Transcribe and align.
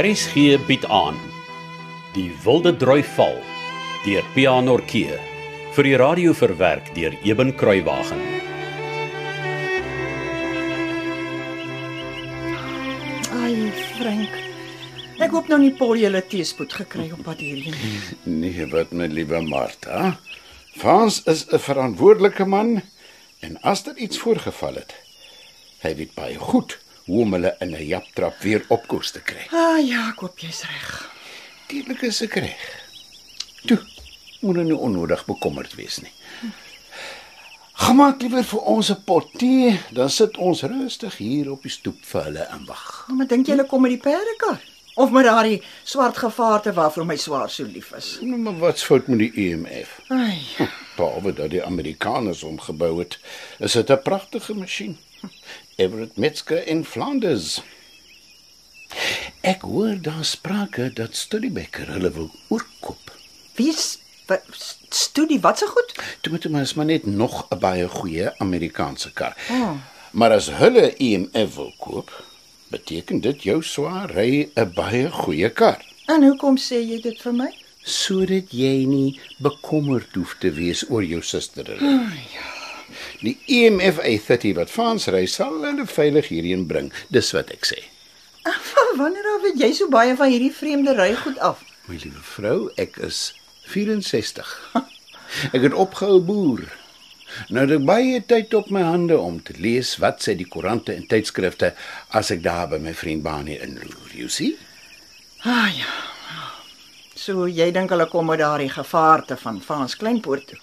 RSG 0.00 0.56
bied 0.64 0.84
aan 0.88 1.16
Die 2.14 2.30
Wilde 2.44 2.70
Droi 2.80 3.02
Val 3.04 3.34
deur 4.06 4.24
Pianorkee 4.32 5.18
vir 5.74 5.88
die 5.88 5.96
radio 6.00 6.32
verwerk 6.32 6.88
deur 6.96 7.12
Eben 7.26 7.50
Kruiwagen. 7.60 8.22
Ai, 13.42 13.68
Frank. 13.98 14.40
Ek 15.20 15.36
hoop 15.36 15.52
nou 15.52 15.60
nie 15.60 15.74
Paul 15.76 16.00
julle 16.00 16.24
teespoed 16.32 16.80
gekry 16.80 17.10
op 17.12 17.20
pad 17.26 17.44
hierheen 17.44 17.76
nie. 17.76 18.00
Nee, 18.40 18.70
wat 18.72 18.96
my 18.96 19.10
liewe 19.10 19.42
Martha. 19.44 20.14
Frans 20.80 21.20
is 21.28 21.44
'n 21.50 21.60
verantwoordelike 21.60 22.48
man 22.48 22.78
en 23.44 23.60
as 23.60 23.84
daar 23.84 24.00
iets 24.00 24.22
voorgeval 24.22 24.80
het, 24.80 24.96
hy 25.84 25.98
weet 26.00 26.16
baie 26.16 26.40
goed 26.40 26.80
hoe 27.10 27.22
om 27.26 27.32
hulle 27.36 27.54
in 27.60 27.74
'n 27.74 27.86
japtrap 27.86 28.38
weer 28.42 28.64
op 28.68 28.86
koers 28.86 29.10
te 29.10 29.20
kry. 29.20 29.46
Ah 29.52 29.78
ja, 29.86 30.08
ek 30.12 30.20
hoop 30.22 30.38
jy's 30.38 30.62
reg. 30.62 31.10
Natuurlik 31.62 32.02
is 32.02 32.22
ek 32.22 32.34
reg. 32.34 32.64
Toe, 33.66 33.78
moet 34.40 34.56
jy 34.56 34.62
nie 34.62 34.76
onnodig 34.88 35.24
bekommerd 35.26 35.74
wees 35.74 36.00
nie. 36.02 36.12
Gemaak 37.80 38.20
liewer 38.22 38.44
vir 38.44 38.60
ons 38.60 38.90
'n 38.90 39.02
pot 39.04 39.26
tee, 39.38 39.78
dan 39.92 40.10
sit 40.10 40.36
ons 40.36 40.62
rustig 40.62 41.16
hier 41.16 41.50
op 41.50 41.62
die 41.62 41.70
stoep 41.70 42.04
vir 42.04 42.22
hulle 42.24 42.44
en 42.52 42.64
wag. 42.66 43.06
Maar 43.08 43.26
dink 43.26 43.46
jy 43.46 43.52
hulle 43.56 43.66
kom 43.68 43.82
met 43.82 43.90
die 43.90 44.00
perdekar? 44.10 44.60
Of 44.96 45.10
met 45.10 45.24
daardie 45.24 45.62
swart 45.84 46.16
gevaarte 46.18 46.72
waarvoor 46.72 47.06
my 47.06 47.16
swaar 47.16 47.50
so 47.50 47.64
lief 47.64 47.92
is? 47.96 48.18
Nou, 48.20 48.36
maar 48.38 48.58
wat's 48.58 48.82
fout 48.84 49.06
met 49.08 49.18
die 49.18 49.32
EMF? 49.34 50.00
Ai, 50.08 50.38
Behalwe 50.96 51.32
dat 51.32 51.50
die 51.50 51.64
Amerikaners 51.64 52.42
hom 52.42 52.58
gebou 52.60 52.98
het, 52.98 53.18
is 53.58 53.72
dit 53.72 53.90
'n 53.90 54.02
pragtige 54.02 54.54
masjien. 54.54 54.98
Everett 55.76 56.16
Metzger 56.16 56.66
in 56.66 56.84
Flanders. 56.84 57.60
Ek 59.40 59.62
hoor 59.62 59.96
daar 60.02 60.24
sprake 60.24 60.90
dat 60.92 61.16
Studebaker 61.16 61.88
hulle 61.92 62.10
wil 62.12 62.30
oorkoop. 62.48 63.12
wie's 63.54 63.98
wat 64.26 64.42
studie 64.88 65.40
wat 65.40 65.58
se 65.58 65.66
goed? 65.66 65.94
Toe 66.20 66.32
moet 66.32 66.46
ons 66.46 66.74
maar 66.74 66.84
net 66.84 67.06
nog 67.06 67.46
'n 67.50 67.58
baie 67.58 67.88
goeie 67.88 68.38
Amerikaanse 68.38 69.12
kar. 69.12 69.36
Oh. 69.50 69.76
Maar 70.12 70.32
as 70.32 70.50
hulle 70.50 70.94
EMF 70.96 71.54
wil 71.54 71.72
koop, 71.78 72.24
beteken 72.68 73.20
dit 73.20 73.42
jou 73.42 73.62
swaar 73.62 74.10
ry 74.10 74.50
'n 74.54 74.72
baie 74.74 75.10
goeie 75.10 75.50
kar. 75.50 75.84
En 76.06 76.22
hoekom 76.22 76.56
sê 76.58 76.78
jy 76.82 77.00
dit 77.00 77.22
vir 77.22 77.34
my? 77.34 77.50
sodat 77.82 78.52
jy 78.52 78.84
nie 78.88 79.18
bekommerd 79.40 80.14
hoef 80.14 80.36
te 80.40 80.52
wees 80.52 80.84
oor 80.90 81.04
jou 81.04 81.22
suster. 81.24 81.76
Oh, 81.80 82.16
ja. 82.34 82.59
Die 83.20 83.36
EMF 83.46 84.00
A30 84.02 84.54
wat 84.58 84.70
Frans 84.72 85.08
ry 85.12 85.26
sal 85.26 85.62
hulle 85.64 85.86
veilig 85.86 86.30
hierheen 86.32 86.66
bring. 86.70 86.92
Dis 87.08 87.32
wat 87.36 87.52
ek 87.54 87.68
sê. 87.68 87.80
Van 88.44 88.94
wanneer 88.96 89.26
af 89.34 89.42
weet 89.44 89.60
jy 89.60 89.72
so 89.76 89.88
baie 89.92 90.16
van 90.16 90.32
hierdie 90.32 90.52
vreemde 90.54 90.94
rygoed 90.96 91.38
af? 91.38 91.62
My 91.88 91.98
liewe 92.00 92.22
vrou, 92.24 92.58
ek 92.80 92.96
is 93.06 93.30
64. 93.70 94.54
Ek 95.54 95.62
het 95.62 95.74
opgehou 95.78 96.18
boer. 96.26 96.64
Nou 97.54 97.62
het 97.62 97.76
ek 97.76 97.84
baie 97.86 98.20
tyd 98.26 98.54
op 98.58 98.70
my 98.74 98.82
hande 98.82 99.18
om 99.18 99.36
te 99.46 99.54
lees 99.62 99.92
wat 100.02 100.24
sê 100.24 100.34
die 100.34 100.48
koerante 100.50 100.94
en 100.96 101.06
tydskrifte 101.06 101.70
as 102.18 102.32
ek 102.34 102.42
daar 102.42 102.66
by 102.72 102.80
my 102.82 102.94
vriend 102.98 103.22
Bani 103.22 103.54
inloer. 103.62 104.10
You 104.16 104.26
see? 104.26 104.56
Ah 105.46 105.70
ja. 105.70 105.92
So 107.14 107.46
jy 107.46 107.70
dink 107.76 107.92
hulle 107.94 108.08
kom 108.10 108.26
met 108.32 108.42
daardie 108.42 108.72
gevaarte 108.72 109.38
van 109.38 109.62
Frans 109.62 109.94
Kleinpoort 110.00 110.50
toe. 110.50 110.58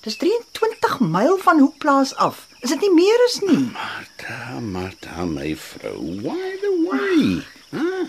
Dis 0.00 0.16
23 0.16 1.00
myl 1.00 1.36
van 1.38 1.58
Hoekplaas 1.60 2.14
af. 2.16 2.46
Is 2.64 2.72
dit 2.72 2.80
nie 2.80 2.92
meer 2.94 3.24
is 3.26 3.40
nie? 3.44 3.66
Martha, 3.74 4.60
Martha, 4.60 5.26
my 5.28 5.50
vrou, 5.60 5.98
why 6.24 6.56
the 6.62 6.70
way? 6.86 7.26
Huh? 7.74 8.06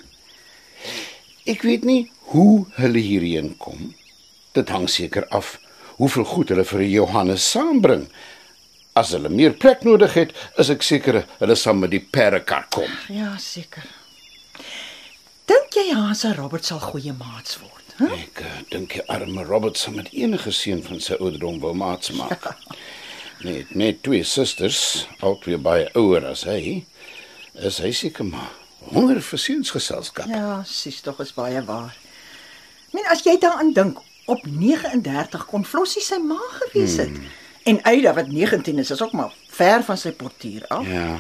Ek 1.52 1.66
weet 1.68 1.84
nie 1.84 2.06
hoe 2.32 2.64
hulle 2.78 3.04
hierheen 3.04 3.52
kom. 3.60 3.92
Dit 4.56 4.72
hang 4.72 4.88
seker 4.92 5.28
af 5.36 5.58
hoeveel 5.98 6.28
goed 6.32 6.54
hulle 6.54 6.64
vir 6.70 6.86
Johannes 6.88 7.50
saambring. 7.52 8.08
As 8.96 9.12
hulle 9.16 9.32
meer 9.32 9.58
plek 9.60 9.84
nodig 9.84 10.16
het, 10.16 10.32
is 10.64 10.72
ek 10.72 10.88
seker 10.88 11.26
hulle 11.42 11.60
sal 11.60 11.76
met 11.80 11.92
die 11.92 12.04
perdekar 12.04 12.70
kom. 12.72 12.88
Ja, 13.12 13.34
seker. 13.40 13.84
Dink 15.52 15.76
jy 15.76 15.92
Hans 15.92 16.22
en 16.24 16.36
Robert 16.38 16.64
sal 16.64 16.80
goeie 16.80 17.12
maats 17.18 17.58
word? 17.60 17.96
Huh? 17.98 18.12
Ek 18.16 18.40
uh, 18.46 18.52
dink 18.72 18.94
die 18.96 19.02
arme 19.12 19.44
Robert 19.44 19.80
sal 19.80 19.98
met 19.98 20.12
enige 20.16 20.54
seun 20.56 20.80
van 20.86 21.02
sy 21.04 21.18
ouderdom 21.18 21.58
wou 21.60 21.74
maats 21.76 22.14
maak. 22.16 22.46
Nee, 23.44 23.66
net 23.76 24.00
twee 24.06 24.24
susters, 24.24 25.10
albei 25.20 25.58
baie 25.60 25.90
ouer 26.00 26.28
as 26.30 26.46
hy, 26.48 26.78
is 27.68 27.82
hy 27.84 27.92
seker 27.98 28.30
maar 28.30 28.54
honger 28.94 29.20
vir 29.26 29.42
seunsgeselskap. 29.44 30.30
Ja, 30.32 30.62
sies 30.70 31.02
tog 31.04 31.20
is 31.26 31.34
baie 31.36 31.60
waar. 31.68 31.92
Ek 32.88 32.96
meen 32.96 33.10
as 33.12 33.26
jy 33.26 33.36
daaraan 33.42 33.74
dink, 33.76 34.00
op 34.32 34.46
39 34.48 35.44
kon 35.50 35.68
Flossie 35.68 36.06
sy 36.06 36.22
ma 36.24 36.40
gewees 36.62 36.96
het. 37.02 37.12
Hmm. 37.12 37.28
En 37.74 37.82
Aida 37.92 38.16
wat 38.16 38.32
19 38.32 38.80
is, 38.80 38.94
is 38.96 39.04
ook 39.04 39.18
maar 39.18 39.36
ver 39.52 39.84
van 39.90 40.00
sy 40.00 40.14
portier 40.16 40.64
af. 40.72 40.88
Ja. 40.88 41.20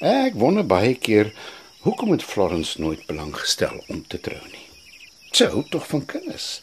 Ek 0.00 0.38
wonder 0.40 0.64
baie 0.64 0.94
keer 0.96 1.34
hoekom 1.84 2.12
het 2.14 2.22
Florence 2.22 2.80
nooit 2.80 3.06
belang 3.06 3.34
gestel 3.36 3.82
om 3.88 4.04
te 4.06 4.20
trou 4.20 4.42
nie. 4.52 4.64
Sy 5.32 5.50
hou 5.52 5.64
tog 5.70 5.86
van 5.90 6.04
kinders. 6.08 6.60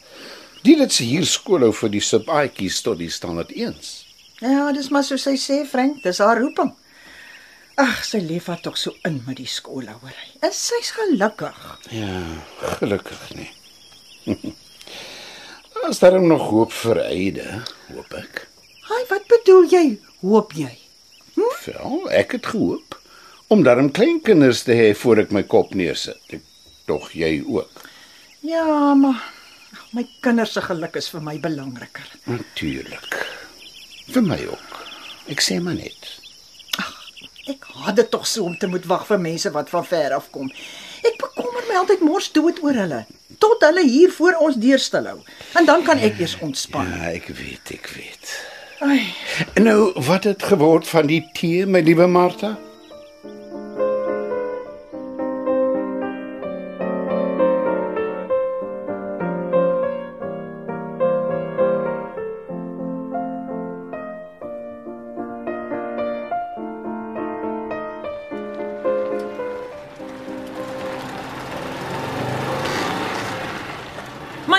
Die 0.64 0.76
het 0.80 0.92
sy 0.96 1.04
hier 1.10 1.26
skool 1.28 1.66
hou 1.66 1.72
vir 1.76 1.92
die 1.92 2.02
subaatjies 2.04 2.80
tot 2.84 2.98
die 2.98 3.10
standaard 3.12 3.52
1s. 3.52 3.92
Ja, 4.40 4.72
dis 4.72 4.90
maar 4.90 5.04
so 5.06 5.16
sy 5.20 5.36
sê, 5.40 5.62
Frank, 5.68 6.00
dis 6.02 6.18
haar 6.24 6.40
roeping. 6.40 6.72
Ag, 7.80 8.04
sy 8.06 8.20
leef 8.22 8.46
haar 8.50 8.60
tog 8.62 8.76
so 8.78 8.94
in 9.06 9.20
met 9.26 9.38
die 9.40 9.48
skoolhouery. 9.50 10.28
Is 10.46 10.58
sy's 10.70 10.92
gelukkig? 10.94 11.60
Ja, 11.94 12.20
gelukkig 12.78 13.22
nie. 13.34 13.50
As 15.88 16.00
daar 16.00 16.20
nog 16.22 16.48
hoop 16.48 16.72
vir 16.72 17.02
Eide, 17.04 17.62
hoop 17.92 18.14
ek. 18.16 18.46
Haai, 18.88 19.02
wat 19.10 19.26
bedoel 19.28 19.66
jy? 19.72 19.84
Hoop 20.22 20.54
jy? 20.56 20.70
Wel, 21.36 21.98
ek 22.14 22.38
het 22.38 22.46
gehoop 22.54 22.96
om 23.52 23.62
darm 23.66 23.90
kleinkinders 23.94 24.64
te 24.66 24.76
hê 24.76 24.90
voor 24.98 25.24
ek 25.24 25.32
my 25.34 25.44
kop 25.48 25.74
neersit. 25.74 26.20
Ek 26.32 26.42
tog 26.88 27.10
jy 27.16 27.38
ook. 27.46 27.84
Ja, 28.44 28.94
maar 28.98 29.20
ag, 29.72 29.86
my 29.96 30.04
kinders 30.24 30.52
se 30.56 30.62
geluk 30.64 30.96
is 31.00 31.08
vir 31.12 31.22
my 31.24 31.38
belangriker. 31.40 32.06
Natuurlik. 32.28 33.16
Vir 34.12 34.26
my 34.26 34.40
ook. 34.50 34.78
Ek 35.32 35.40
sê 35.44 35.60
maar 35.62 35.78
net. 35.78 36.10
Ek 37.48 37.66
haat 37.76 37.98
dit 37.98 38.08
tog 38.08 38.24
so 38.28 38.46
om 38.48 38.54
te 38.56 38.68
moet 38.72 38.86
wag 38.88 39.04
vir 39.08 39.20
mense 39.20 39.50
wat 39.52 39.68
van 39.72 39.84
ver 39.84 40.14
af 40.16 40.30
kom. 40.32 40.48
Ek 41.04 41.18
bekommer 41.20 41.66
my 41.68 41.76
altyd 41.82 42.04
mors 42.04 42.30
dood 42.32 42.62
oor 42.64 42.78
hulle 42.84 43.04
tot 43.42 43.64
hulle 43.66 43.82
hier 43.84 44.12
voor 44.14 44.38
ons 44.46 44.56
deur 44.56 44.80
stil 44.80 45.08
hou. 45.10 45.18
En 45.58 45.66
dan 45.68 45.82
kan 45.84 46.00
ek 46.00 46.20
eers 46.22 46.36
ontspan. 46.44 46.88
Ja, 46.88 47.10
ek 47.12 47.28
weet, 47.36 47.74
ek 47.76 47.90
weet. 47.96 48.34
Ai, 48.84 49.00
nou, 49.60 49.92
wat 50.08 50.24
het 50.28 50.42
geword 50.42 50.88
van 50.88 51.08
die 51.10 51.22
tee, 51.36 51.66
my 51.66 51.82
liewe 51.84 52.06
Martha? 52.10 52.54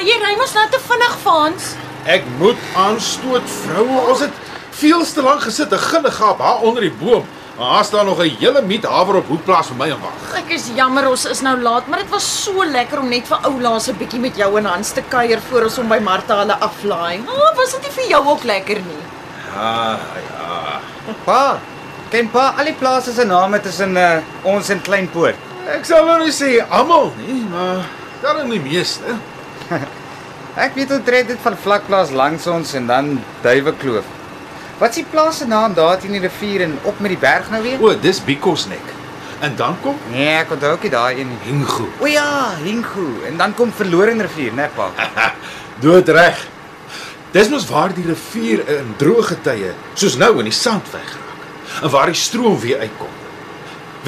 Jy 0.06 0.18
ry 0.22 0.36
mos 0.40 0.54
nou 0.54 0.66
te 0.70 0.82
vinnig, 0.86 1.16
Frans. 1.24 1.72
Ek 2.06 2.26
moet 2.40 2.68
aanstoot, 2.78 3.48
vroue. 3.64 4.04
Ons 4.12 4.22
het 4.28 4.44
veel 4.78 5.02
te 5.06 5.24
lank 5.26 5.42
gesit, 5.42 5.74
'n 5.74 5.88
gilligap 5.90 6.38
daar 6.38 6.62
onder 6.62 6.82
die 6.82 6.94
boom. 7.00 7.26
Maar 7.58 7.70
daar 7.70 7.86
staan 7.86 8.06
nog 8.06 8.20
'n 8.20 8.36
hele 8.40 8.62
miet 8.62 8.84
haver 8.84 9.16
op 9.16 9.28
hoekplaas 9.28 9.68
vir 9.68 9.76
my 9.76 9.90
en 9.90 10.00
wag. 10.02 10.38
Ek 10.38 10.50
is 10.50 10.70
jammer 10.76 11.10
ons 11.10 11.26
is 11.26 11.42
nou 11.42 11.62
laat, 11.62 11.88
maar 11.88 12.00
dit 12.00 12.10
was 12.10 12.44
so 12.44 12.66
lekker 12.66 13.00
om 13.00 13.10
net 13.10 13.28
vir 13.28 13.38
oulaas 13.42 13.88
'n 13.88 13.98
bietjie 13.98 14.20
met 14.20 14.36
jou 14.36 14.58
en 14.58 14.66
Hans 14.66 14.92
te 14.92 15.02
kuier 15.02 15.40
voor 15.50 15.64
ons 15.64 15.78
om 15.78 15.88
by 15.88 16.00
Martha 16.00 16.38
hulle 16.38 16.60
aflaai. 16.60 17.24
Oh, 17.28 17.56
was 17.56 17.72
dit 17.72 17.82
nie 17.82 17.92
vir 17.92 18.10
jou 18.10 18.28
ook 18.28 18.44
lekker 18.44 18.76
nie? 18.76 19.04
Ja, 19.56 20.00
ja. 20.30 20.80
Pa, 21.26 21.60
ken 22.10 22.30
pa 22.30 22.54
al 22.58 22.66
die 22.66 22.74
plase 22.74 23.14
se 23.14 23.26
name 23.26 23.62
tussen 23.62 23.98
uh, 23.98 24.18
ons 24.44 24.70
en 24.70 24.82
Kleinpoort? 24.82 25.36
Ek 25.68 25.86
sal 25.86 26.06
nou 26.06 26.20
nie 26.24 26.32
sê 26.32 26.66
almal 26.70 27.14
nie, 27.18 27.46
maar 27.50 27.86
dan 28.22 28.50
die 28.50 28.60
meeste. 28.60 29.04
Ek 30.56 30.72
weet 30.78 30.92
omtrent 30.96 31.28
dit 31.34 31.40
van 31.44 31.56
vlakplaas 31.60 32.14
langs 32.16 32.46
ons 32.48 32.70
en 32.80 32.86
dan 32.88 33.08
Duiwekloof. 33.44 34.06
Wat 34.80 34.94
is 34.94 35.02
die 35.02 35.08
plaas 35.12 35.42
se 35.42 35.48
naam 35.48 35.74
daar 35.76 35.98
teen 36.00 36.16
die 36.16 36.22
rivier 36.24 36.64
en 36.64 36.78
op 36.88 37.00
met 37.04 37.12
die 37.12 37.20
berg 37.20 37.50
nou 37.52 37.60
weer? 37.64 37.82
O, 37.84 37.92
dis 38.00 38.22
Bikosnek. 38.24 38.94
En 39.44 39.56
dan 39.60 39.76
kom 39.84 39.98
Nee, 40.14 40.30
ek 40.40 40.54
onthou 40.56 40.72
ook 40.78 40.88
nie 40.88 40.94
daai 40.94 41.20
een. 41.20 41.34
Hingu. 41.44 41.90
O 42.00 42.08
ja, 42.08 42.56
Hingu 42.64 43.26
en 43.28 43.38
dan 43.38 43.54
kom 43.54 43.74
Verlorene 43.76 44.24
rivier, 44.24 44.56
né 44.56 44.70
pa? 44.76 44.88
Dood 45.84 46.08
reg. 46.16 46.40
Dis 47.36 47.52
mos 47.52 47.68
waar 47.68 47.92
die 47.92 48.08
rivier 48.08 48.64
in 48.78 48.96
droë 49.00 49.42
tye, 49.44 49.74
soos 50.00 50.16
nou 50.16 50.38
in 50.40 50.48
die 50.48 50.56
sand 50.56 50.88
weggeraak. 50.96 51.46
En 51.84 51.92
waar 51.92 52.08
die 52.08 52.20
stroom 52.20 52.56
weer 52.64 52.80
uitkom. 52.80 53.12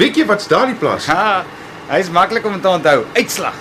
Weet 0.00 0.16
jy 0.16 0.24
wat's 0.24 0.48
daardie 0.48 0.80
plaas? 0.80 1.08
Ha, 1.12 1.44
Hy's 1.88 2.08
maklik 2.12 2.44
om 2.44 2.56
te 2.60 2.68
onthou. 2.68 3.04
Uitslag. 3.16 3.56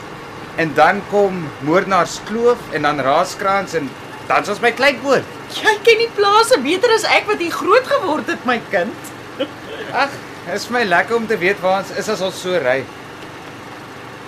En 0.58 0.74
dan 0.74 1.02
kom 1.10 1.44
Moordenaars 1.60 2.20
Kloof 2.26 2.58
en 2.74 2.82
dan 2.82 3.00
Raaskrans 3.00 3.74
en 3.78 3.90
dan's 4.28 4.50
ons 4.50 4.60
by 4.60 4.72
Kleinpoort. 4.74 5.26
Jy 5.54 5.74
ken 5.86 6.00
die 6.02 6.10
plase 6.18 6.58
beter 6.64 6.94
as 6.96 7.06
ek 7.14 7.28
wat 7.30 7.42
hier 7.44 7.54
groot 7.54 7.86
geword 7.88 8.32
het, 8.32 8.46
my 8.50 8.58
kind. 8.72 9.12
Ag, 9.94 10.16
is 10.56 10.66
my 10.74 10.82
lekker 10.88 11.20
om 11.20 11.28
te 11.30 11.38
weet 11.38 11.60
waar 11.62 11.84
ons 11.84 11.92
is 12.02 12.10
as 12.10 12.24
ons 12.26 12.40
so 12.42 12.58
ry. 12.64 12.80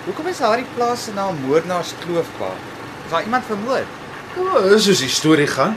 Hoekom 0.04 0.28
is 0.30 0.38
daardie 0.38 0.68
plaas 0.76 1.08
se 1.08 1.14
naam 1.16 1.40
Moordenaars 1.48 1.96
Kloof 2.04 2.30
pa? 2.38 2.52
Is 3.04 3.10
daar 3.10 3.26
iemand 3.26 3.48
vermoor? 3.48 3.88
O, 4.38 4.62
dis 4.70 4.86
soos 4.86 5.02
die 5.02 5.10
storie 5.10 5.48
gaan. 5.50 5.74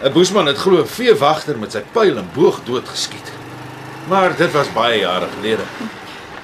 'n 0.00 0.12
Boesman 0.14 0.46
het 0.46 0.58
glo 0.62 0.80
'n 0.80 0.88
veewagter 0.88 1.58
met 1.58 1.72
sy 1.72 1.82
pyl 1.92 2.16
en 2.16 2.30
boog 2.34 2.60
doodgeskiet. 2.64 3.32
Maar 4.08 4.36
dit 4.36 4.52
was 4.52 4.72
baie 4.72 5.00
jare 5.00 5.28
gelede. 5.36 5.64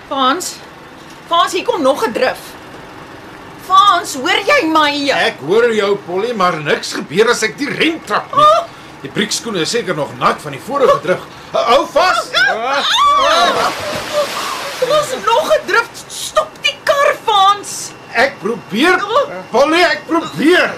Frans. 0.09 0.57
Frans, 1.27 1.53
hier 1.53 1.65
kom 1.65 1.83
nog 1.83 2.05
'n 2.07 2.13
drif. 2.13 2.53
Frans, 3.67 4.15
hoor 4.21 4.41
jy 4.45 4.61
my? 4.69 4.91
Ek 5.17 5.41
hoor 5.47 5.71
jou 5.73 5.95
Polly, 6.07 6.33
maar 6.37 6.59
niks 6.61 6.93
gebeur 6.99 7.31
as 7.33 7.43
ek 7.47 7.57
die 7.61 7.69
rem 7.71 8.01
trap 8.07 8.33
nie. 8.37 8.49
Die 9.05 9.11
briekskoene 9.13 9.61
is 9.65 9.73
seker 9.73 9.97
nog 9.97 10.13
nat 10.21 10.41
van 10.41 10.53
die 10.57 10.61
vorige 10.65 10.99
druk. 11.05 11.25
Hou 11.55 11.83
vas. 11.93 12.31
Ons 14.85 15.13
nog 15.25 15.51
'n 15.55 15.67
drif. 15.67 15.89
Stop 16.09 16.51
die 16.63 16.77
kar, 16.85 17.15
Frans. 17.25 17.93
Ek 18.13 18.39
probeer. 18.41 19.01
Polly, 19.51 19.83
ek 19.83 20.07
probeer. 20.07 20.71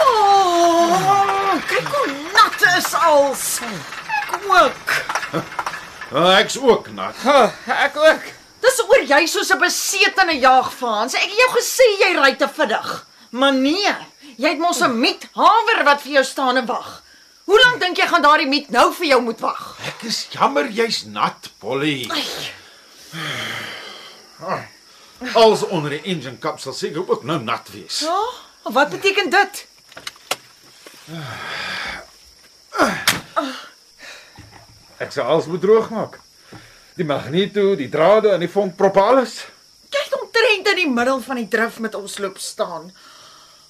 Oh, 0.00 1.54
kyk 1.68 1.88
hoe 1.88 2.06
nat 2.34 2.62
is 2.76 2.94
als. 2.94 3.60
Kook. 4.30 4.88
Oh, 6.12 6.30
ek's 6.40 6.58
ook 6.58 6.90
nat. 6.94 7.14
Oh, 7.26 7.50
ek 7.66 7.96
ook. 7.96 8.43
Dis 8.64 8.80
oor 8.86 9.02
jy 9.04 9.26
soos 9.28 9.50
'n 9.52 9.60
besetene 9.60 10.38
jaag, 10.40 10.72
Frans. 10.72 11.14
Ek 11.14 11.28
het 11.28 11.38
jou 11.38 11.50
gesê 11.58 11.86
jy 12.00 12.12
ry 12.16 12.34
te 12.36 12.48
vinnig. 12.48 13.06
Maar 13.30 13.52
nee, 13.52 13.94
jy 14.36 14.48
het 14.48 14.58
mos 14.58 14.80
'n 14.80 15.00
miet 15.00 15.28
hawer 15.34 15.84
wat 15.84 16.00
vir 16.02 16.12
jou 16.12 16.24
staan 16.24 16.56
en 16.56 16.66
wag. 16.66 17.02
Hoe 17.44 17.60
lank 17.60 17.80
dink 17.80 17.96
jy 17.96 18.06
gaan 18.08 18.22
daardie 18.22 18.48
miet 18.48 18.70
nou 18.70 18.92
vir 18.94 19.06
jou 19.06 19.20
moet 19.20 19.40
wag? 19.40 19.76
Ek 19.86 20.02
is 20.08 20.26
jammer 20.30 20.68
jy's 20.70 21.04
nat, 21.04 21.50
Polly. 21.58 22.08
Als 25.34 25.62
onder 25.62 25.90
die 25.90 26.02
engine 26.02 26.38
kap 26.38 26.60
sal 26.60 26.72
seker 26.72 27.04
ook 27.10 27.24
nou 27.24 27.38
nat 27.40 27.68
wees. 27.72 28.00
Ja, 28.00 28.22
wat 28.62 28.90
beteken 28.90 29.30
dit? 29.30 29.66
Ek 34.98 35.12
sal 35.12 35.24
alles 35.24 35.46
moet 35.46 35.60
droog 35.60 35.90
maak. 35.90 36.20
Die 36.94 37.04
magneto, 37.06 37.72
die 37.74 37.88
drade 37.90 38.30
en 38.34 38.42
die 38.44 38.50
vonkprop 38.50 38.96
alles. 39.02 39.40
Jy 39.90 40.02
het 40.04 40.14
omtrent 40.20 40.68
in 40.74 40.78
die 40.84 40.90
middel 40.90 41.18
van 41.24 41.40
die 41.40 41.48
drif 41.50 41.80
met 41.82 41.94
ons 41.98 42.18
loop 42.22 42.38
staan. 42.42 42.86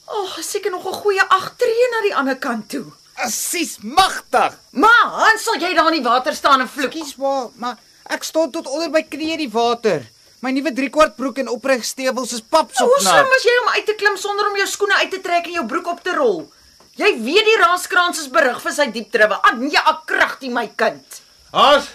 Ag, 0.05 0.19
oh, 0.19 0.35
seker 0.45 0.71
nog 0.71 0.85
'n 0.87 0.93
goeie 0.93 1.25
8 1.29 1.59
tree 1.59 1.87
na 1.93 2.03
die 2.03 2.15
ander 2.15 2.37
kant 2.37 2.69
toe. 2.69 2.85
Assies 3.17 3.79
magtig. 3.81 4.59
Maar, 4.73 5.05
Hans, 5.05 5.43
sal 5.45 5.57
jy 5.57 5.75
daar 5.75 5.93
in 5.93 6.03
die 6.03 6.09
water 6.09 6.35
staan 6.35 6.61
en 6.61 6.69
vloek? 6.69 6.91
Kies 6.91 7.17
maar, 7.17 7.49
maar 7.57 7.77
ek 8.11 8.23
staan 8.25 8.51
tot 8.51 8.67
onder 8.67 8.91
my 8.91 9.03
knie 9.03 9.33
in 9.33 9.39
die 9.39 9.51
water. 9.51 10.03
My 10.41 10.51
nuwe 10.51 10.73
driekwart 10.73 11.17
broek 11.17 11.39
en 11.39 11.49
opregstewels 11.49 12.33
is 12.33 12.41
papsop 12.43 12.89
Hoe 12.89 13.01
slim 13.01 13.15
nat. 13.15 13.29
was 13.29 13.43
jy 13.43 13.57
om 13.63 13.69
uit 13.69 13.87
te 13.87 13.95
klim 13.95 14.17
sonder 14.17 14.47
om 14.51 14.57
jou 14.57 14.67
skoene 14.67 14.95
uit 14.95 15.11
te 15.11 15.21
trek 15.21 15.47
en 15.47 15.53
jou 15.53 15.67
broek 15.67 15.87
op 15.87 16.03
te 16.03 16.13
rol? 16.13 16.53
Jy 16.97 17.23
weet 17.23 17.45
die 17.45 17.57
raaskrans 17.57 18.19
is 18.21 18.29
berig 18.29 18.61
vir 18.61 18.73
sy 18.73 18.91
diep 18.91 19.11
driwe. 19.11 19.41
Anja, 19.43 19.81
ek 19.89 20.05
kragtie 20.07 20.51
my 20.51 20.67
kind. 20.77 21.21
Haas, 21.53 21.89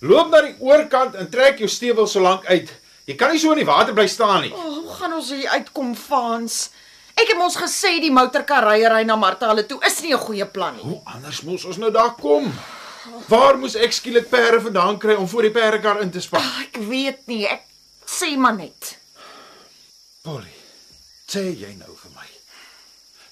loop 0.00 0.30
na 0.30 0.40
die 0.42 0.56
oorkant 0.60 1.14
en 1.14 1.30
trek 1.30 1.58
jou 1.58 1.68
stewel 1.68 2.06
so 2.06 2.20
lank 2.20 2.46
uit. 2.46 2.72
Jy 3.06 3.14
kan 3.20 3.30
nie 3.32 3.38
so 3.38 3.52
in 3.52 3.60
die 3.60 3.68
water 3.68 3.94
bly 3.94 4.06
staan 4.08 4.42
nie. 4.42 4.52
Oh, 4.52 4.78
hoe 4.80 4.94
gaan 4.98 5.12
ons 5.12 5.30
hier 5.30 5.48
uitkom, 5.48 5.94
Fans? 5.94 6.70
Ek 7.14 7.28
het 7.30 7.38
mos 7.38 7.56
gesê 7.60 8.00
die 8.02 8.10
motorkarryery 8.10 9.04
na 9.06 9.14
Martha 9.16 9.52
hulle 9.52 9.66
toe 9.68 9.78
is 9.86 10.00
nie 10.02 10.14
'n 10.14 10.18
goeie 10.18 10.46
plan 10.46 10.74
nie. 10.74 10.82
Hoe 10.82 11.00
anders 11.04 11.42
moes 11.42 11.64
ons 11.64 11.76
nou 11.76 11.90
daar 11.90 12.14
kom? 12.14 12.52
Waar 13.28 13.58
moes 13.58 13.74
ek 13.76 13.92
skielik 13.92 14.28
perde 14.30 14.60
vandaan 14.60 14.98
kry 14.98 15.14
om 15.14 15.28
voor 15.28 15.42
die 15.42 15.50
perdekar 15.50 16.00
in 16.00 16.10
te 16.10 16.20
span? 16.20 16.40
Ag, 16.40 16.62
ek 16.62 16.76
weet 16.76 17.26
nie, 17.26 17.46
ek 17.46 17.62
sê 18.06 18.36
maar 18.36 18.56
net. 18.56 18.98
Polly, 20.22 20.54
sê 21.28 21.52
jy 21.52 21.74
nou 21.78 21.92
vir 22.02 22.10
my. 22.16 22.28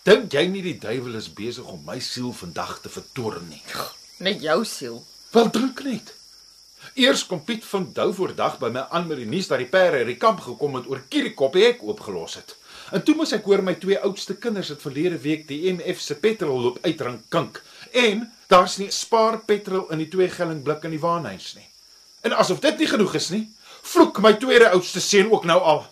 Dink 0.04 0.32
jy 0.32 0.46
nie 0.46 0.62
die 0.62 0.78
duiwel 0.78 1.14
is 1.14 1.28
besig 1.32 1.64
om 1.64 1.82
my 1.86 1.98
siel 1.98 2.32
vandag 2.32 2.80
te 2.82 2.88
vertoorn 2.88 3.48
nie? 3.48 3.62
Net 4.18 4.42
jou 4.42 4.64
siel. 4.64 5.02
Wel 5.32 5.50
dink 5.50 5.82
net. 5.84 6.14
Eers 6.94 7.26
kom 7.26 7.44
Piet 7.44 7.64
van 7.64 7.86
Dou 7.94 8.10
voordag 8.14 8.58
by 8.60 8.68
my 8.74 8.82
aan 8.90 9.06
met 9.08 9.20
die 9.22 9.28
nuus 9.28 9.48
dat 9.48 9.62
die 9.62 9.68
perde 9.70 10.02
uit 10.02 10.10
die 10.12 10.18
kamp 10.20 10.42
gekom 10.44 10.74
het 10.76 10.88
oor 10.90 11.00
Kirikop 11.08 11.56
hek 11.56 11.80
oopgelos 11.82 12.34
het. 12.40 12.56
En 12.92 13.04
toe 13.04 13.14
moes 13.16 13.32
ek 13.32 13.46
hoor 13.48 13.62
my 13.64 13.74
twee 13.80 13.98
oudste 14.04 14.36
kinders 14.36 14.72
het 14.74 14.82
verlede 14.84 15.18
week 15.22 15.46
die 15.48 15.72
MF 15.72 16.00
se 16.00 16.18
petrol 16.20 16.60
loop 16.60 16.78
uitdrink 16.84 17.24
kink. 17.32 17.62
En 17.92 18.26
daar's 18.52 18.76
nie 18.82 18.90
spaar 18.92 19.38
petrol 19.48 19.88
in 19.94 20.02
die 20.02 20.10
twee 20.12 20.28
gelling 20.28 20.60
blik 20.66 20.84
in 20.84 20.92
die 20.96 21.00
waanhuis 21.00 21.54
nie. 21.56 21.68
En 22.22 22.36
asof 22.36 22.60
dit 22.60 22.78
nie 22.78 22.90
genoeg 22.90 23.16
is 23.18 23.30
nie, 23.32 23.46
vloek 23.82 24.20
my 24.22 24.34
tweede 24.38 24.68
oudste 24.76 25.00
seun 25.00 25.32
ook 25.32 25.48
nou 25.48 25.58
al. 25.60 25.86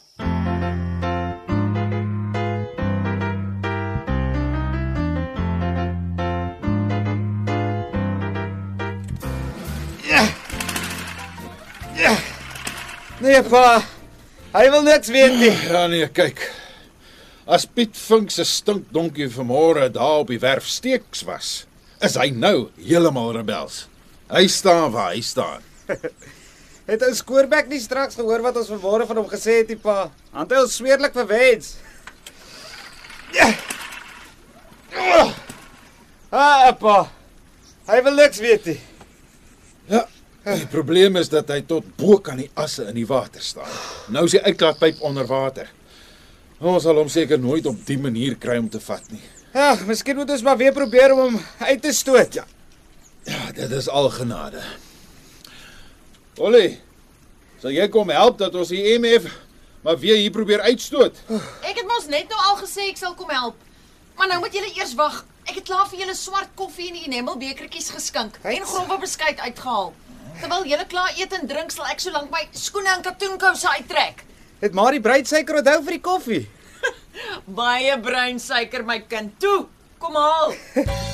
Nee 13.30 13.42
pa. 13.46 13.78
Hy 14.50 14.64
wil 14.74 14.82
niks 14.82 15.10
weet 15.14 15.36
nie. 15.38 15.52
Ja 15.70 15.84
nee, 15.86 16.06
kyk. 16.10 16.40
As 17.46 17.62
Piet 17.62 17.94
Vink 17.94 18.32
se 18.34 18.42
stinkdonkie 18.46 19.28
vanmôre 19.30 19.86
daar 19.94 20.24
op 20.24 20.32
die 20.32 20.40
werf 20.42 20.66
steeks 20.66 21.22
was, 21.28 21.50
is 22.02 22.18
hy 22.18 22.32
nou 22.34 22.72
heeltemal 22.80 23.30
rebels. 23.36 23.84
Hy 24.34 24.48
staan 24.50 24.90
waar 24.96 25.12
hy 25.14 25.22
staan. 25.22 25.62
Het 26.90 27.06
ou 27.06 27.12
Skoorbek 27.14 27.70
nie 27.70 27.78
straks 27.78 28.18
gehoor 28.18 28.42
wat 28.42 28.58
ons 28.58 28.72
vanmôre 28.74 29.06
van 29.06 29.22
hom 29.22 29.30
gesê 29.30 29.60
het, 29.60 29.70
die 29.70 29.78
pa? 29.78 30.08
Want 30.34 30.50
hy 30.50 30.64
ons 30.64 30.78
smeerlik 30.80 31.14
verwens. 31.14 31.76
Ja. 33.36 33.52
Ah, 36.34 36.70
pa. 36.82 37.04
Hy 37.92 38.02
wil 38.08 38.18
niks 38.18 38.42
weet 38.42 38.72
nie. 38.72 38.80
Ja. 39.92 40.08
Die 40.44 40.66
probleem 40.72 41.18
is 41.20 41.28
dat 41.28 41.50
hy 41.52 41.60
tot 41.68 41.84
bo 42.00 42.16
kan 42.24 42.38
die 42.40 42.48
asse 42.58 42.86
in 42.88 42.96
die 42.96 43.06
water 43.08 43.42
staan. 43.44 43.68
Nou 44.08 44.24
is 44.24 44.38
die 44.38 44.42
uitlaatpyp 44.42 45.02
onder 45.04 45.26
water. 45.28 45.68
Ons 46.60 46.84
sal 46.84 46.96
hom 47.00 47.08
seker 47.12 47.40
nooit 47.40 47.66
op 47.68 47.76
die 47.88 47.98
manier 48.00 48.36
kry 48.40 48.56
om 48.60 48.68
te 48.72 48.80
vat 48.80 49.04
nie. 49.12 49.22
Ag, 49.52 49.84
miskien 49.88 50.16
moet 50.16 50.30
ons 50.32 50.44
maar 50.46 50.56
weer 50.60 50.72
probeer 50.72 51.12
om 51.12 51.20
hom 51.26 51.38
uit 51.66 51.82
te 51.82 51.92
stoot. 51.92 52.34
Ja. 52.40 52.46
Ja, 53.28 53.52
dit 53.52 53.72
is 53.76 53.88
al 53.88 54.08
genade. 54.14 54.62
Ollie, 56.40 56.78
sal 57.60 57.74
jy 57.76 57.88
kom 57.92 58.08
help 58.08 58.38
dat 58.40 58.54
ons 58.56 58.72
die 58.72 58.96
MF 58.96 59.28
maar 59.84 59.98
weer 60.00 60.16
hier 60.20 60.32
probeer 60.32 60.60
uitstoot? 60.64 61.16
Ek 61.64 61.76
het 61.82 61.86
mos 61.88 62.08
net 62.08 62.28
nou 62.32 62.40
al 62.48 62.56
gesê 62.62 62.88
ek 62.88 63.00
sal 63.00 63.16
kom 63.16 63.32
help. 63.32 63.56
Maar 64.16 64.32
nou 64.32 64.40
moet 64.44 64.56
julle 64.56 64.72
eers 64.76 64.96
wag. 64.96 65.22
Ek 65.48 65.58
het 65.60 65.68
klaar 65.68 65.88
vir 65.88 66.04
julle 66.04 66.16
swart 66.16 66.52
koffie 66.56 66.90
en 66.92 67.00
enamel 67.00 67.40
bekertjies 67.40 67.90
geskink 67.92 68.36
en 68.44 68.64
grove 68.68 69.00
beskuit 69.04 69.40
uitgehaal. 69.40 69.92
Terwyl 70.40 70.64
julle 70.64 70.86
klaar 70.88 71.12
eet 71.20 71.34
en 71.36 71.46
drink, 71.48 71.72
sal 71.74 71.90
ek 71.92 72.00
so 72.00 72.12
lank 72.14 72.30
my 72.32 72.46
skoene 72.56 72.94
en 72.94 73.04
katoenkouse 73.04 73.68
uittrek. 73.76 74.24
Het 74.62 74.76
Marie 74.76 75.02
bruidsuiker 75.04 75.60
onthou 75.60 75.78
vir 75.84 75.98
die 75.98 76.02
koffie? 76.04 76.42
Baie 77.60 77.98
bruin 78.00 78.40
suiker 78.40 78.84
my 78.88 79.02
kind. 79.04 79.36
Toe, 79.40 79.66
kom 80.00 80.16
haal. 80.16 80.56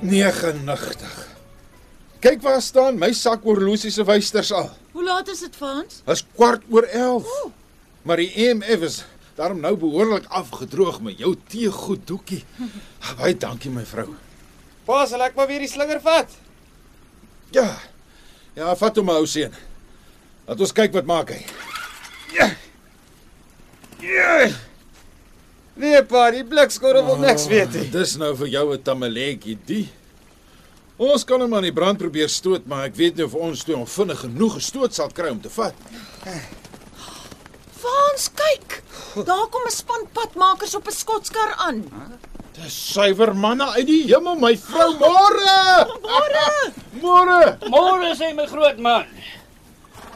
99. 0.00 1.28
Kyk 2.20 2.42
waar 2.42 2.60
staan 2.64 2.98
my 2.98 3.12
sak 3.16 3.44
horlosie 3.46 3.92
se 3.92 4.04
wysters 4.04 4.50
al. 4.52 4.70
Hoe 4.92 5.04
laat 5.04 5.28
is 5.28 5.44
dit, 5.44 5.56
Frans? 5.56 6.02
Dis 6.04 6.24
kwart 6.34 6.66
oor 6.68 6.88
11. 6.90 7.30
Maar 8.02 8.16
die 8.24 8.30
EMF 8.48 8.84
is 8.88 8.98
daarom 9.40 9.60
nou 9.64 9.72
behoorlik 9.80 10.26
afgedroog 10.28 11.00
met 11.04 11.18
jou 11.18 11.32
teegoed 11.48 12.06
doekie. 12.08 12.42
Baie 13.18 13.36
dankie 13.36 13.72
my 13.72 13.86
vrou. 13.88 14.10
Pa, 14.84 15.04
sal 15.08 15.24
ek 15.24 15.36
maar 15.38 15.48
weer 15.48 15.64
die 15.64 15.70
slinger 15.70 16.00
vat? 16.04 16.32
Ja. 17.54 17.68
Ja, 18.58 18.74
vat 18.76 18.98
hom 19.00 19.12
ou 19.14 19.24
seun. 19.30 19.54
Laat 20.48 20.60
ons 20.66 20.74
kyk 20.76 20.92
wat 20.98 21.08
maak 21.08 21.32
hy. 21.32 21.40
Ja. 22.34 22.50
Ja. 24.04 24.50
Nee, 25.80 26.02
pa, 26.04 26.26
die 26.34 26.44
blikskorrel 26.44 27.06
wil 27.06 27.20
niks 27.22 27.46
weet 27.48 27.72
nie. 27.78 27.86
Dis 27.94 28.16
nou 28.20 28.34
vir 28.36 28.52
jou 28.58 28.66
'n 28.74 28.82
tamaletjie, 28.82 29.56
die. 29.66 29.88
Ons 31.00 31.24
kan 31.24 31.40
hom 31.40 31.54
aan 31.54 31.64
die 31.64 31.72
brand 31.72 31.98
probeer 31.98 32.28
stoot, 32.28 32.66
maar 32.66 32.84
ek 32.90 32.96
weet 32.96 33.16
nie 33.16 33.24
of 33.24 33.34
ons 33.34 33.64
toe 33.64 33.74
hom 33.74 33.86
vinnig 33.86 34.20
genoeg 34.20 34.54
gestoot 34.58 34.94
sal 34.94 35.08
kry 35.08 35.30
om 35.30 35.40
te 35.40 35.48
vat. 35.48 35.74
Waans 37.82 38.30
kyk. 38.34 38.82
Daar 39.26 39.46
kom 39.50 39.64
'n 39.66 39.70
span 39.70 40.08
padmakers 40.12 40.74
op 40.74 40.86
'n 40.86 40.92
skotskar 40.92 41.54
aan. 41.56 41.84
Dis 42.52 42.92
suiwer 42.92 43.34
manne 43.34 43.66
uit 43.76 43.86
die 43.86 44.04
hemel, 44.06 44.36
my 44.36 44.56
vrou. 44.58 44.92
Môre! 44.98 45.86
Môre! 46.02 46.46
Môre! 47.02 47.58
Môre 47.70 48.14
sê 48.16 48.34
my 48.34 48.46
groot 48.46 48.78
man. 48.78 49.06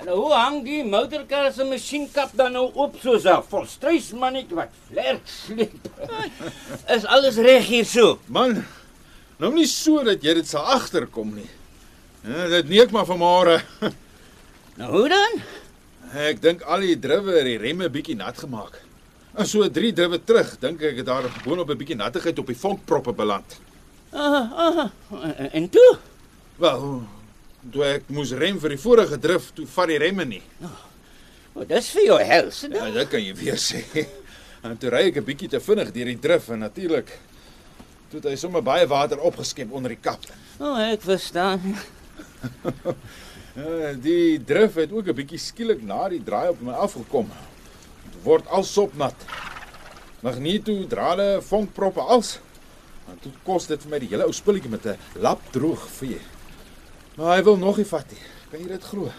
En 0.04 0.09
hoe 0.12 0.33
hang 0.33 0.64
die 0.64 0.83
motorkar 0.85 1.52
se 1.52 1.64
masjienkap 1.64 2.30
dan 2.37 2.52
nou 2.52 2.71
op 2.75 2.97
soos 3.00 3.25
'n 3.25 3.42
volstruismannetjie 3.49 4.56
wat 4.56 4.73
vlerk 4.90 5.25
sleep? 5.25 5.88
Is 6.88 7.04
alles 7.04 7.37
reg 7.37 7.66
hier 7.66 7.85
so? 7.87 8.18
Man, 8.26 8.66
nou 9.38 9.52
nie 9.52 9.66
so 9.66 10.02
dat 10.04 10.23
jy 10.23 10.35
dit 10.35 10.49
sal 10.49 10.64
agterkom 10.64 11.35
nie. 11.35 11.50
Ja, 12.25 12.49
dit 12.49 12.68
neek 12.68 12.90
maar 12.90 13.06
van 13.06 13.18
môre. 13.18 13.62
Nou 14.76 14.90
hoe 14.90 15.09
dan? 15.09 15.42
Ek 16.14 16.38
dink 16.38 16.62
al 16.71 16.85
die 16.87 16.99
driwe 16.99 17.33
het 17.40 17.47
die 17.49 17.59
remme 17.59 17.88
bietjie 17.90 18.14
nat 18.14 18.38
gemaak. 18.38 18.78
En 19.35 19.49
so 19.50 19.66
drie 19.66 19.90
driwe 19.92 20.21
terug, 20.23 20.52
dink 20.62 20.83
ek 20.87 21.00
het 21.02 21.06
daar 21.09 21.26
boonop 21.42 21.71
'n 21.71 21.76
bietjie 21.76 21.97
nattigheid 21.99 22.38
op 22.38 22.47
die 22.47 22.56
vonkproppe 22.56 23.12
beland. 23.12 23.59
Ah, 24.12 24.50
ah, 24.54 24.90
en 25.50 25.68
toe? 25.68 25.99
Wel, 26.56 27.02
toe 27.73 27.85
ek 27.85 28.02
moes 28.06 28.30
rem 28.33 28.61
vir 28.61 28.68
die 28.68 28.78
vorige 28.78 29.18
drif, 29.18 29.50
toe 29.54 29.66
vat 29.66 29.88
die 29.88 29.99
remme 29.99 30.25
nie. 30.25 30.42
Wat 31.52 31.68
dis 31.68 31.88
vir 31.90 32.04
jou 32.04 32.21
hels? 32.23 32.61
Ja, 32.71 32.90
dit 32.90 33.09
kan 33.09 33.23
jy 33.23 33.35
weer 33.35 33.59
sê. 33.59 33.83
En 34.64 34.78
toe 34.80 34.88
ry 34.88 35.11
ek 35.11 35.16
'n 35.16 35.25
bietjie 35.25 35.49
te 35.49 35.61
vinnig 35.61 35.92
deur 35.92 36.06
die 36.06 36.18
drif 36.18 36.49
en 36.49 36.59
natuurlik 36.59 37.18
toe 38.09 38.21
het 38.21 38.30
hy 38.30 38.37
sommer 38.37 38.62
baie 38.62 38.87
water 38.87 39.21
opgeskep 39.21 39.73
onder 39.73 39.90
die 39.90 40.00
kap. 40.00 40.25
O, 40.59 40.71
oh, 40.71 40.78
ek 40.78 41.02
verstaan. 41.02 41.61
Ja, 43.54 43.92
die 43.94 44.42
drif 44.42 44.75
het 44.75 44.92
ook 44.92 45.06
'n 45.06 45.14
bietjie 45.14 45.38
skielik 45.38 45.82
na 45.82 46.08
die 46.08 46.23
draai 46.23 46.49
op 46.49 46.61
my 46.61 46.73
afgekom. 46.73 47.30
Dit 48.02 48.23
word 48.23 48.46
alsop 48.46 48.96
nat. 48.96 49.14
Magneto 50.20 50.87
drade 50.87 51.42
vonkproppe 51.42 52.00
als. 52.00 52.40
En 53.08 53.18
toe 53.20 53.32
kos 53.42 53.66
dit 53.66 53.82
vir 53.82 53.90
my 53.90 53.99
die 53.99 54.08
hele 54.08 54.25
ou 54.25 54.32
spulletjie 54.32 54.70
met 54.70 54.87
'n 54.87 54.99
lap 55.14 55.40
droog 55.52 55.88
vee. 55.88 56.20
Maar 57.14 57.37
hy 57.37 57.42
wil 57.42 57.56
nog 57.56 57.76
nie 57.76 57.87
vat 57.87 58.11
nie. 58.11 58.20
Kan 58.50 58.61
jy 58.61 58.68
dit 58.68 58.84
glo? 58.84 59.12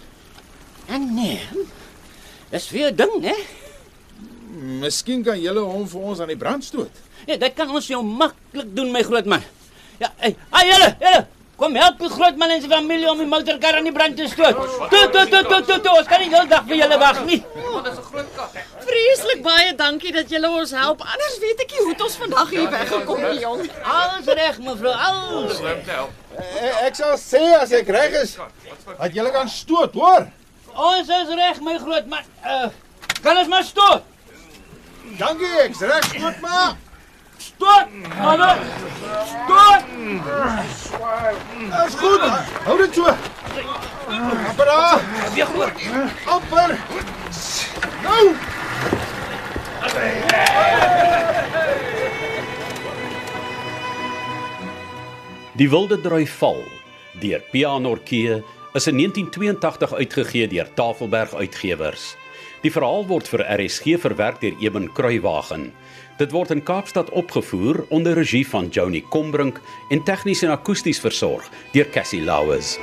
En 0.88 1.16
nee. 1.16 1.40
Dis 2.50 2.68
vir 2.68 2.92
'n 2.92 2.96
ding, 2.96 3.24
hè? 3.24 3.36
Miskien 4.80 5.24
kan 5.24 5.42
julle 5.42 5.60
hom 5.60 5.88
vir 5.88 6.02
ons 6.02 6.20
aan 6.20 6.28
die 6.28 6.38
brand 6.38 6.64
stoot. 6.64 6.92
Ja, 7.26 7.38
dit 7.38 7.54
kan 7.54 7.70
ons 7.70 7.88
jou 7.88 8.04
maklik 8.04 8.76
doen, 8.76 8.92
my 8.92 9.04
groot 9.04 9.26
man. 9.26 9.42
Ja, 9.98 10.14
hey, 10.18 10.36
hey 10.52 10.68
julle, 10.68 10.96
julle. 11.00 11.28
Kom 11.56 11.76
help 11.80 12.00
die 12.04 12.10
groot 12.12 12.36
man 12.40 12.52
en 12.52 12.60
sy 12.60 12.68
familie 12.68 13.08
om 13.08 13.20
die 13.22 13.28
motorkar 13.32 13.78
aan 13.80 13.86
die 13.88 13.94
brand 13.96 14.18
te 14.20 14.28
stoot. 14.28 14.58
Toe, 14.92 15.04
toe, 15.14 15.24
toe, 15.32 15.44
toe, 15.48 15.60
toe, 15.70 15.78
toe. 15.86 15.94
Ons 16.02 16.10
kan 16.10 16.20
nie 16.20 16.28
heeldag 16.34 16.66
vir 16.68 16.82
julle 16.82 16.98
wag 17.00 17.22
nie. 17.30 17.38
Vreeslik 18.86 19.44
baie 19.46 19.72
dankie 19.80 20.12
dat 20.16 20.32
julle 20.36 20.52
ons 20.52 20.74
help. 20.76 21.06
Anders 21.08 21.38
weet 21.44 21.64
ek 21.64 21.72
nie 21.72 21.84
hoe 21.86 21.94
het 21.94 22.04
ons 22.08 22.18
vandag 22.26 22.52
hier 22.52 22.68
weggekom 22.76 23.24
nie, 23.24 23.40
jong. 23.46 23.64
Alles 23.96 24.32
reg, 24.42 24.60
mevrou. 24.68 24.96
Alles. 25.08 25.62
Ek, 25.72 25.94
ek 26.90 27.00
sal 27.00 27.16
sê 27.24 27.44
as 27.62 27.72
ek 27.80 27.92
reg 27.96 28.20
is, 28.26 28.36
dat 28.92 29.16
julle 29.16 29.32
kan 29.36 29.52
stoot, 29.52 29.96
hoor? 29.96 30.28
Ons 30.76 31.08
is 31.22 31.36
reg, 31.40 31.64
my 31.64 31.78
groot 31.80 32.12
man. 32.12 32.28
Uh, 32.44 32.68
kan 33.24 33.40
ons 33.40 33.52
maar 33.52 33.64
stoot. 33.64 34.12
Dankie, 35.16 35.54
ek's 35.64 35.86
reg, 35.88 36.12
stoot 36.18 36.44
maar. 36.44 36.76
Stoot. 37.38 37.88
Hallo. 38.18 38.54
Stoot. 39.26 39.84
Dis 41.84 41.96
goed. 41.96 42.22
Hou 42.66 42.78
dit 42.78 42.94
so. 42.94 43.04
Daar. 44.58 45.02
Weer 45.34 45.46
goed. 45.46 45.72
Amper. 46.26 46.80
Nou. 48.04 48.36
Die 55.56 55.70
Wilde 55.70 56.02
Drui 56.02 56.28
Val 56.28 56.64
deur 57.20 57.40
Pianorkee 57.52 58.44
is 58.76 58.88
in 58.88 58.98
1982 58.98 59.94
uitgegee 59.94 60.48
deur 60.48 60.74
Tafelberg 60.74 61.34
Uitgewers. 61.34 62.16
Die 62.64 62.72
verhaal 62.72 63.08
word 63.10 63.28
vir 63.28 63.44
RSG 63.58 63.98
verwerk 64.02 64.40
deur 64.42 64.56
Eben 64.64 64.88
Kruiwagen. 64.94 65.72
Dit 66.18 66.32
word 66.32 66.54
in 66.56 66.64
Kaapstad 66.64 67.10
opgevoer 67.12 67.84
onder 67.90 68.16
regie 68.16 68.46
van 68.48 68.70
Joni 68.72 69.04
Combrink 69.10 69.60
en 69.90 70.04
tegnies 70.04 70.46
en 70.48 70.56
akoesties 70.56 71.02
versorg 71.04 71.50
deur 71.74 71.90
Cassie 71.92 72.24
Lauers. 72.24 72.78